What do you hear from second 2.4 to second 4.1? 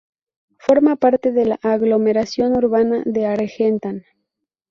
urbana de Argentan.